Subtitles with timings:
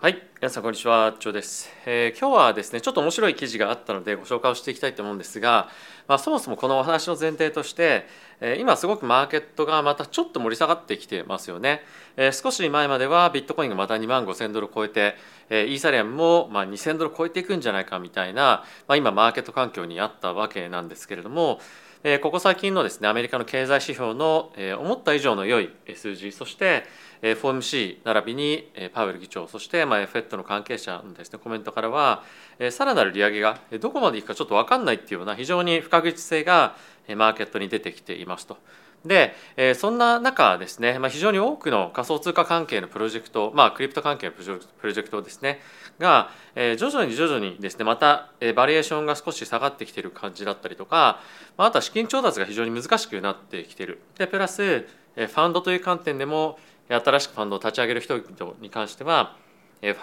[0.00, 5.68] はい、皆さんこんにちは、ジョーです、えー今日はですね、ちょっと面白い記事があったのでご紹介をしていきたいと思うんですが、
[6.06, 8.06] まあ、そもそもこのお話の前提として、
[8.40, 11.82] えー今すごくマーケットがまたちょっと盛り下がってきてますよね。
[12.16, 15.16] えー少し前まではビットコインがまた2万5000ドル超えて、
[15.50, 21.58] えーイーサリアムもまあ2000ドル超えていくんじゃないかみたいな、まあ、今マーケット環境にあったわけなんですけれども、
[22.04, 26.84] えーここ最近のですねアメリカの経済指標の、えー思った以上の良い数字そして、
[27.22, 32.22] えー FOMC 並びにえーパウエル議長そして、まあ、FED の関係者のです、ね、コメントからは、
[32.70, 36.76] さらなる利上げがどこまでいくかちょっと分かんないっていうような非常に不確実性が
[37.16, 38.58] マーケットに出てきていますと。
[39.04, 39.34] で、
[39.76, 44.42] そんな中ですね、ま、非常に多くの仮想通貨関係のプロジェクト、まあ、クリプト関係のプ
[44.82, 45.60] ロジェクトですね
[46.00, 51.20] が、徐々に徐々にですねまた、バリエーションが少し下がってきている感じだったりとか、
[51.56, 56.58] あ、とは資金調達が非常に難しくなってきているでプラス、ファンドという観点でも
[56.88, 59.36] 新しくファンドを立ち上げる人々に関しては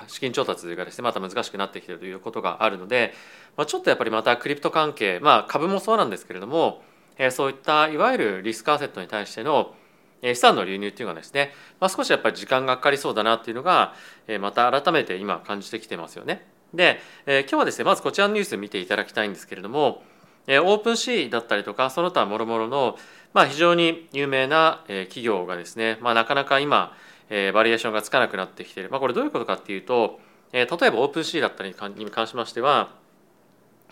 [0.07, 3.13] 資金調達がですねまた難しくなってきているということがあるので、
[3.57, 6.83] まあ、ちょっとやっぱりまたクリプト関係、まあ、株もそうなんですけれども、
[7.17, 9.73] えそういったいわゆるリスクアセットに対しての
[10.21, 13.93] 資産の流入っていうのがですね、まあ、少しやっぱり時間がかかりそうだなっていうのが、
[14.27, 16.47] えまた改めて今感じてきてますよね。
[16.73, 20.03] で、え今日はですねまずこちらのニュース見ていただきたいんですけれども、
[20.47, 22.97] え OpenSea だったりとかその他もろもろの、
[23.33, 26.95] まあ、非常に有名な企業がですね、まあ、なかなか今、
[27.29, 30.19] えーバリュエーションがつかなくなってきている、まあ、これどういうことかっていうと、
[30.53, 32.93] えー例えば OpenSea だったりに関しましては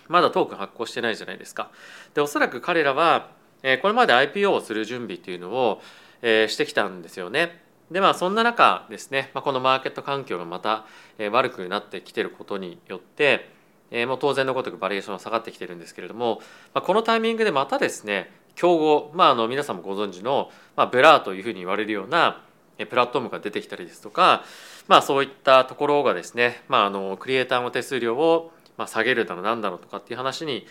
[0.08, 1.72] まだトークン発行してないじゃないですか。
[2.14, 3.32] でおそらく彼らは、
[3.64, 5.82] えーこれまで IPO をする準備っていうのを、
[6.22, 7.62] えーしてきたんですよね。
[7.92, 10.86] でまあそんな中ですね、まあ、このマーケット環境がまた、
[11.18, 13.50] えー悪くなってきてることによって、
[13.92, 16.42] えーもう当然のごとくバリュエーションは下がってきてるんですけれども、
[16.74, 22.44] まあ、このタイミングでまたですね競合、まあ、あの皆さんもご存知の、まあ、 Blur というふうに言われるような
[22.78, 24.44] プラットフォームが出てきたりですとか、
[24.88, 30.66] まあ、そういったところがですね、まあ、あのクリエイターの手数料をまあ下げるだのなんだのとかっていう話に、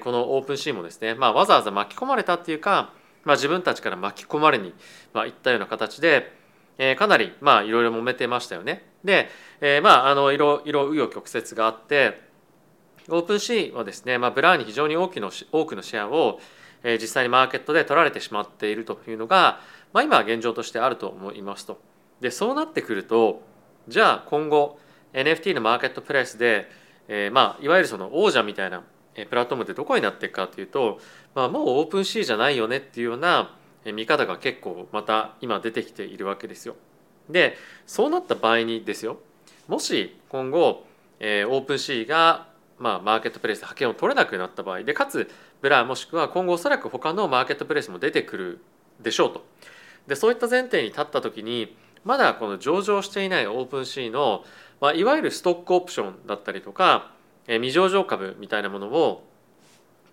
[0.00, 2.92] このオープンシーンもですね、まあ、わざわざ巻き込まれたっていうか、
[3.24, 6.32] まあ、自分たちから巻き込まれに、いったような形で、
[6.98, 8.84] かなりまあいろいろ揉めてましたよね。
[9.02, 9.28] で、
[9.82, 12.26] まああのいろいろ紆余曲折があって
[13.08, 16.40] OpenSea はですね、まあ、 Blur に非常に大きの多くのシェアを、
[17.00, 19.60] 実際にマーケットで取られてしまっているというのが、
[19.96, 21.80] まあ、今は現状としてあると思いますと。
[22.20, 23.40] でそうなってくると
[23.88, 24.78] じゃあ今後
[25.14, 26.70] NFT のマーケットプレイスで、
[27.08, 28.82] えーまあ、いわゆるその王者みたいな
[29.14, 31.00] プラットフォームってどこになっていくかというと、
[31.34, 33.56] まあ、もう OpenSea じゃないよねっていうような
[33.86, 36.76] 見方が結構また今出てきているわけですよ。
[37.30, 37.56] で
[37.86, 39.18] そうなった場合にですよ
[39.66, 40.84] もし今後、
[41.20, 42.48] えー OpenSea が、
[42.78, 45.30] まあ、マーケットプレイスで覇権を取れなくなった場合でかつ
[45.62, 48.60] Blur もしくは今後おそらく他のマーケットプレイスも出てくる
[49.00, 49.46] でしょうと。
[50.06, 54.44] でそういった前提に立った時にまだこの上場していない OpenSea の、
[54.80, 57.10] まあ、いわゆるストックオプションだったりとか、
[57.48, 59.24] えー未上場株みたいなものを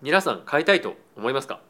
[0.02, 1.60] 皆さん買いたいと思いますか？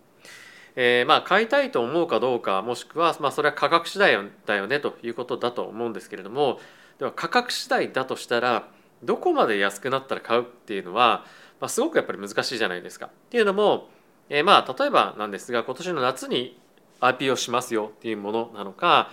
[0.77, 6.59] えーまあ買いたいと思うかどうかもしくは、まあ、それは価格次第だよねということだと思うんですけれども
[6.99, 8.69] では価格次第だとしたら
[9.03, 11.25] どこまで安くなったら買うっていうのは、
[11.61, 13.07] まあ、すごくやっぱり難しいじゃないですか。
[13.07, 13.91] っていうのも、
[14.31, 16.59] えーまあ例えばなんですが今年の夏に
[17.09, 19.11] IPO しますよっていうものなのか、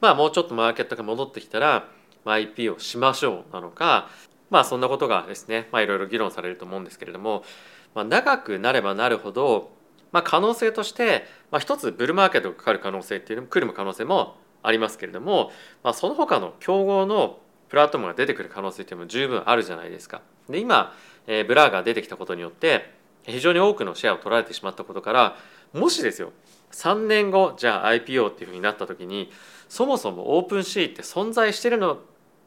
[0.00, 1.88] まあ、もうちょっとマーケットが戻ってきたら、
[2.24, 4.08] まあ、IPO しましょうなのか
[4.50, 7.44] まあそんなことがですね、まあ、いろいろ議論されると思うんですけれども、
[7.94, 9.70] まあ、長くなればなるほど、
[10.12, 15.52] まあ、可能性として、まあ、一つブルーマーケットがかかる可能性っていうのも来る可能性もありますけれども、
[15.82, 20.22] まあ、その他の競合のプラットフォームが出てくる可能性っていうのも十分あるじゃないですか。
[20.48, 20.92] で今、
[21.26, 25.36] えーブラーが出てきたことによって非常に多くのシェアを取られてしまったことから
[25.72, 26.32] もしですよ
[26.72, 29.30] 3年後じゃあ IPO っていうふうになった時に
[29.68, 31.98] そもそもオープンシーって存在してるの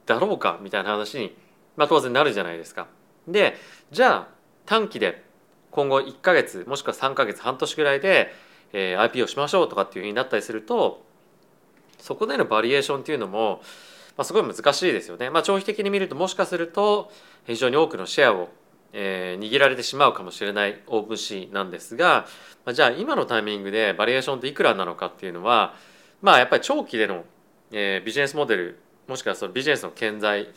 [0.06, 1.36] だろうかみたいな話に、
[1.76, 2.88] まあ、当然なるじゃないですか。
[3.28, 3.56] で
[3.92, 4.28] じゃあ
[4.66, 5.24] 短期で
[5.72, 8.34] 今後1ヶ月もしくは3ヶ月半年ぐらいで、
[8.74, 11.04] えー IPO しましょうとかっていうふうになったりすると
[12.04, 13.62] そこでのバリエーションっていうのも、
[14.18, 15.30] まあ、すごい難しいですよね。
[15.30, 17.10] まあ、長期的に見るともしかすると
[17.48, 18.50] 非常に多くのシェアを、
[18.94, 22.26] えー握られてしまうかもしれないオープンシーなんですが、
[22.66, 25.74] まあ、じゃあ今のタイミングでバリエーションっていくらなのかっていうのは
[26.22, 27.26] まあやっぱり長期での、
[27.72, 30.48] えービジネスモデルもしくはそのビジネスの顕在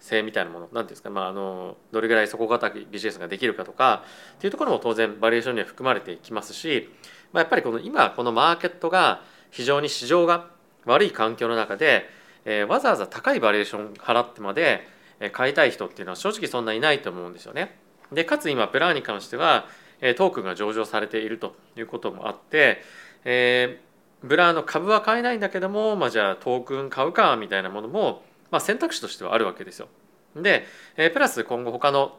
[0.00, 4.04] 性みたいなもの何ていうんですか、まあ、あのどれぐらい底堅いビジネスができるかとか
[4.36, 6.90] っていうところも当然バリエーションには含まれていきますし、
[7.32, 10.48] まあ、やっぱりこの今このマーケットが非常に市場が
[10.84, 12.06] 悪い環境の中で、
[12.44, 14.86] えーわざわざ高いバリエーション払ってまで
[15.32, 17.83] 買いたい人っていうのは正直そんないないと思うんですよね。
[18.14, 19.66] でかつ今 Blur に関しては
[20.00, 22.82] トークンが上場されているということもあって、
[23.24, 23.94] えー
[24.24, 29.88] Blur の株は買えないんだけども、まあ、じゃあトークン買うかみたいなものも、まあ、選択肢としてはあるわけですよ。
[30.34, 30.64] で、
[30.96, 32.16] えー、プラス今後他の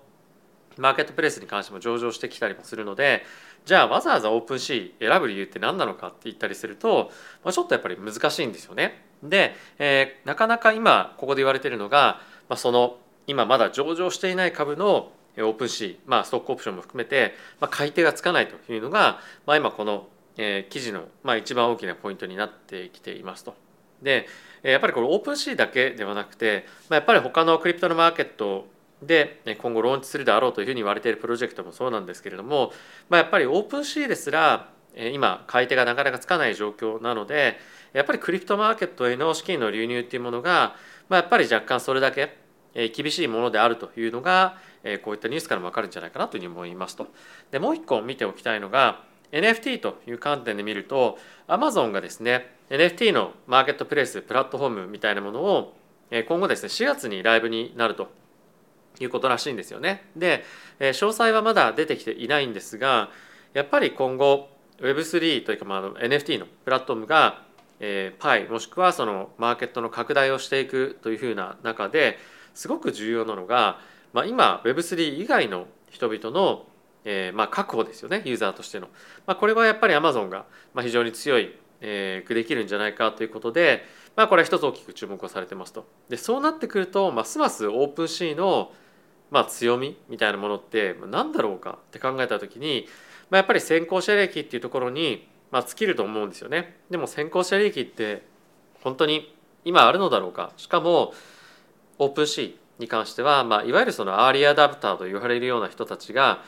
[0.78, 3.24] マーケットプレイスに関しても上場してきたりもするので
[3.66, 7.12] じゃあわざわざ OpenSea 選ぶ理由って何なのかって言ったりすると、
[7.44, 9.02] まあ、ちょっとやっぱり難しいんですよね。
[9.24, 12.20] で、えー、なかなか今ここで言われてるのが、
[12.50, 23.56] まあ、その今まだ上場していない株の OpenSea、まあ、ストックオプションも含めて、まあ、買い手がつかないというのが、まあ、今この、えー、記事の、まあ、一番大きなポイントになってきていますと。
[24.02, 24.28] で
[24.62, 28.68] やっぱりこれ OpenSea だけではなくて、まあ、やっぱり他のクリプトのマーケット
[29.02, 32.72] で今後ローンチするであろうというふうに言われているプロジェクトもそうなんですけれども、
[33.10, 34.70] まあ、やっぱり OpenSea ですら
[35.14, 37.58] 今買い手がなかなかつかない状況なので
[37.94, 40.76] やっぱりクリプトマーケットへの資金の流入っていうものが、
[41.10, 42.38] まあ、やっぱり若干それだけ
[42.74, 47.08] 厳しいものであるというのがえこういったニュースからも分かるんじゃないかなというふうに思いますと。
[47.52, 51.18] でもう一個見ておきたいのが NFT という観点で見ると
[51.48, 55.76] Amazon がですね NFT のマーケットプレイスプラットフォームみたいなものを
[56.28, 58.10] 今後ですね4月にライブになると
[59.00, 60.06] いうことらしいんですよね。
[60.16, 60.46] で
[60.80, 63.10] 詳細はまだ出てきていないんですが
[63.54, 64.50] やっぱり今後
[64.80, 67.44] Web3 というかまあ NFT のプラットフォームが
[67.80, 72.18] えー、パイもしくはそのマーケットの拡大をしていくというふうな中で
[72.54, 73.80] すごく重要なのが、
[74.16, 76.66] まあ、今 Web3 以外の人々の、
[77.04, 78.88] えー、まあ確保ですよねユーザーとしての、
[79.28, 80.46] まあ、これはやっぱり Amazon が
[80.82, 83.84] 非常に強い、えー、できるんじゃないかということで、
[84.16, 85.86] まあ、これは一つ大きく注目をされてますと。
[86.10, 88.72] でそうなってくるとますますオープンシーの
[89.30, 92.88] まあ強みみたいなものって何だろうかって考えた時に、
[93.30, 96.76] まあ、やっぱり先行者利益っていうところにまあ、尽きると思うんですよね。
[96.90, 98.24] でも先行者利益って
[98.82, 99.34] 本当に
[99.64, 100.52] 今あるのだろうか。
[100.58, 101.14] しかも
[101.98, 102.65] OpenSea。
[102.80, 106.44] に関しては、まあ、いわゆるそのアーリーアダプターと言われるような人たちが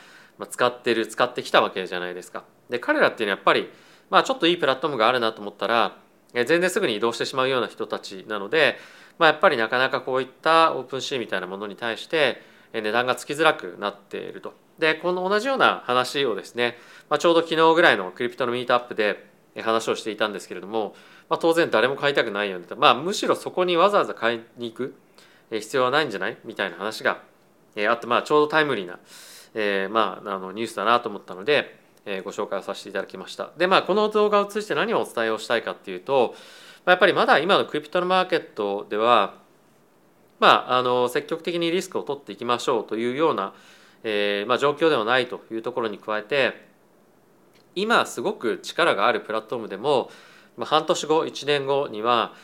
[0.50, 2.44] 使ってる使ってきたわけじゃないですか。
[2.68, 3.70] で彼らっていうのはやっぱり、
[4.10, 5.96] まあ、ちょっといいプラットフォームがあるなと思ったら
[6.34, 8.76] 全然すぐに移動してしまうような人たちなので、
[9.18, 12.42] まあ、やっぱりなかなかこういったオープンシーみたいなものに対して
[12.72, 14.54] 値段がつきづらくなっていると。
[14.78, 16.76] でこの同じような話をですね、
[17.08, 19.26] まあ、ちょうど昨日ぐらいのクリプトのミートアップで
[19.60, 20.94] 話をしていたんですけれども、
[21.28, 24.94] まあ、当然誰も買いたくないよねまあ、むしろそこにわざわざ買いに行く
[25.50, 26.36] 必要はないんじゃない？
[26.44, 27.22] みたいな話が
[27.88, 28.98] あって、まあ、ちょうどタイムリーな、
[29.54, 33.50] え、まあ、あのニュースだなと思ったので、えー、ご紹介をさせていただきました。
[33.56, 36.34] でまあこの動画を通じて何をお伝えをしたいかっていうと
[36.86, 39.34] やっぱりまだ今のクリプトのマーケットでは
[40.40, 43.54] まあ、あの積極的にリスクを取っていきましょうというような、
[44.04, 46.68] えーまあ、状況ではないというところに加えて
[47.74, 50.10] 今すごく力があるプラットフォームでも、
[50.56, 52.34] まあ、半年後1年後には、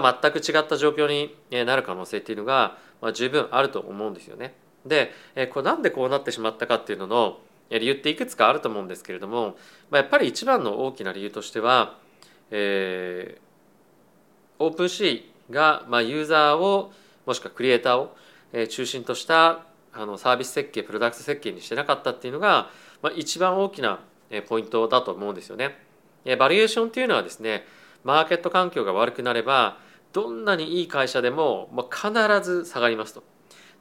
[0.00, 4.54] まあ、全く違った状況になる可能性っていうのが、まあ、十分あると思うんですよね。
[4.86, 7.38] でえこれなんでこうなってしまったかっていうのの
[7.70, 9.56] 理由っていくつかあると思うんですけれども、
[9.90, 11.98] まあ、やっぱり一番の大きな理由としては、
[12.50, 16.92] えー、 OpenSea が、まあ、ユーザーを
[17.24, 18.16] もしくはクリエイターを
[18.68, 19.64] 中心とした
[19.94, 22.70] あのサービス設計プロダクト設計にしてなかったっていうのが、
[23.02, 24.00] まあ、一番大きな
[24.48, 25.78] ポイントだと思うんですよね。
[26.38, 27.64] バリュエーションっていうのはですね
[28.04, 29.78] マーケット環境が悪くなれば
[30.12, 32.12] どんなにいい会社でも、まあ、必
[32.44, 33.22] ず下がりますと。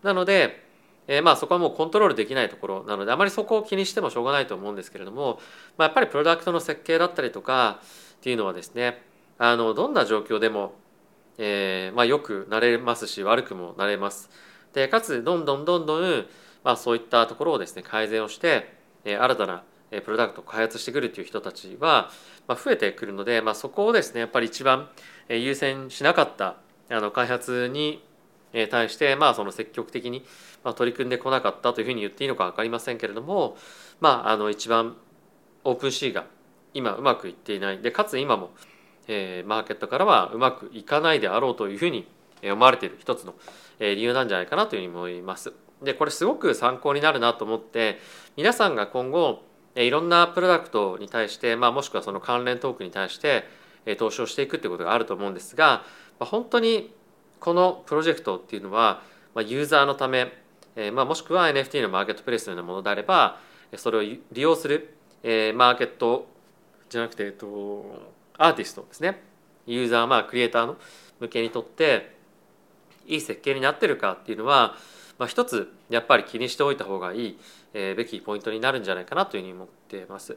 [0.04, 0.64] なので、
[1.08, 5.40] えー、まあそこはもうコントロールできないところなのであまりそこを気にしてもしょうがないと思うんですけれども、
[5.78, 7.80] まあ、やっぱりプロダクトの設計だったりとか
[8.16, 9.02] っていうのはですね
[9.38, 10.74] あのどんな状況でも
[11.44, 14.30] えーまあ、よくなれますし悪くもなれます。
[14.74, 16.26] でかつどんどんどんどん、
[16.64, 18.74] まあ、そういったところをですね改善をして、
[19.04, 22.10] え、新たなプロダクトを開発してくるという人たちは、
[22.48, 24.90] 増えてくるので、まあ、そこをですねやっぱり一番
[25.30, 26.58] 優先しなかった
[26.90, 28.04] あの開発に
[28.70, 30.26] 対して、まあ、その積極的に
[30.76, 33.58] 取り組んでこなかったというふうに言っていいのか分かりませんけれども、
[34.00, 34.96] まあ、あの一番
[35.64, 36.26] オープンシーが
[36.74, 38.52] 今うまくいっていないでかつ今も
[39.08, 42.08] えー、マーケットからはうまくいかないであろうというふうに
[42.44, 43.36] 思われている一つの
[43.80, 45.54] 理由なんじゃないかなというふうに思います。
[45.82, 48.00] でこれすごく参考になるなと思って
[48.38, 49.44] 皆さんが今後
[49.76, 53.46] いろんなプロダクトに対して、まあ、もしくはその関連トークに対して
[53.98, 55.84] 投資をしていくっていうことがあると思うんですが
[56.20, 56.94] 本当に
[57.40, 59.02] このプロジェクトっていうのは
[59.36, 60.32] ユーザーのため、
[60.94, 63.40] まあ、もしくは NFT のマーケットプレイスのようなものであれば
[63.78, 66.28] それを利用するマーケット
[66.90, 67.86] じゃなくて、えっと、
[68.38, 69.22] アーティストですね。
[69.66, 70.78] ユーザーまあクリエイターの
[71.22, 72.18] 向けにとって
[73.08, 74.76] いい設計になってるかっていうのは、
[75.22, 77.40] まあ、一つやっぱり気にしておいた方がいい、
[77.76, 80.36] えー、べきポイントになるんじゃないかなというふうに思ってます。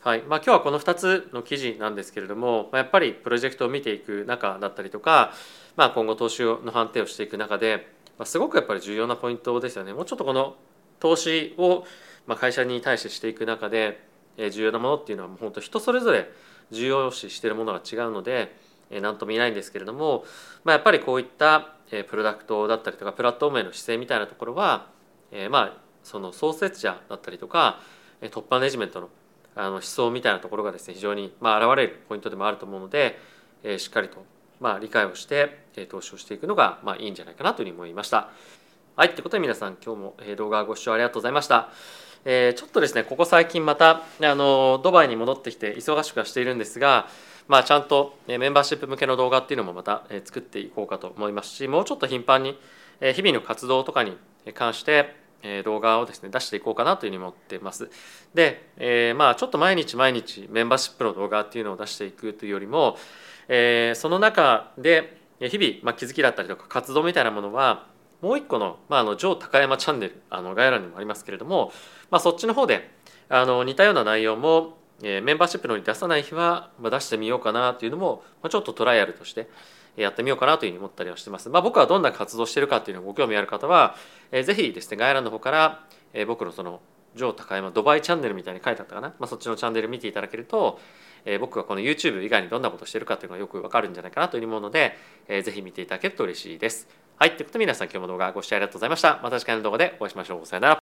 [0.00, 5.32] はいまあ、今日はこの2つの記事なんですけれども、まあ、やっぱりプロジェクトを見ていく中だったりとか、
[5.74, 7.86] まあ、今後投資の判定をしていく中で、
[8.18, 9.94] まあ、すごくやっぱり重要なポイントですよね。
[9.94, 10.56] もうちょっとこの
[10.98, 11.86] 投資を
[12.26, 14.04] ま会社に対してしていく中で
[14.36, 16.30] え重要なものっていうのはもう本当人それぞれ
[16.70, 18.54] 重要視しているものが違うので
[18.90, 20.24] 何とも言えないんですけれども、
[20.64, 21.74] まあ、やっぱりこういった
[22.08, 24.86] プロダクトだったりとかプラットフォームへの姿勢みたいなところは、
[25.32, 27.80] えまあその創設者だったりとか
[28.30, 29.08] トップマネジメントの
[29.56, 33.18] あの思想みたいなところがですね非常にまあ現れるポイントでもあると思うので、
[33.62, 34.24] えしっかりと
[34.60, 38.30] まあ理解をして投資をしていくのがまあいいんじゃないかなというふうに思いました。
[38.96, 41.70] はい、ということで皆さん今日も動画ご視聴ありがとうございました。
[42.24, 47.08] えー、ちょっとですねここ最近またあのドバイに戻ってきて忙しくはしているんですが、
[47.50, 52.56] まあ、ちゃんとメンバーシップ向けの動画っていうのもまた作っていこうかと思いますしもうちょっと頻繁に
[53.00, 54.16] 日々の活動とかに
[54.54, 55.16] 関して
[55.64, 57.90] 動画をですね出していこうかなというふうに思ってます。
[58.34, 62.96] で、えー、まあちょっと毎日毎日メンバーシップの動画っていうのを出していくというよりも、
[63.48, 67.88] えー、その中で日々、まあ、気づきだったりとか活動みたいなものは
[68.20, 71.72] もう一個の,、まあ、あの上高山チャンネルあの概要欄にもありますけれども、
[72.12, 72.88] まあ、そっちの方で
[73.28, 79.48] あの似たような内容も、えー、メンバーシップのに出さない日は、まあ、出してみようかなというのも、まあ、ちょっとトライアルとして
[79.96, 81.48] やってみようかなというふうに思ったりはしてます。
[81.48, 83.96] まあ、僕はどんな活動してるかっていうのをご興味ある方は、
[84.30, 86.80] えー、ぜひですね概要欄の方から、えー、僕のその
[87.16, 90.78] 上高山ドバイチャンネルみたいに書いてあったかな、まあ、そっちのチャンネル見ていただけると、
[91.24, 94.96] えー、僕がこの YouTube 以外にどんなことしてるかというのがよくわかるんじゃないかなというふうに思うので、
[95.28, 96.88] えー、ぜひ見ていただけると嬉しいです。
[97.16, 97.36] はい。
[97.36, 99.20] ということで皆さん今日も動画ご視聴ありがとうございました。
[99.22, 100.46] また次回の動画でお会いしましょう。
[100.46, 100.79] さよなら。